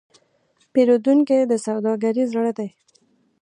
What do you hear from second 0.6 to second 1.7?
پیرودونکی د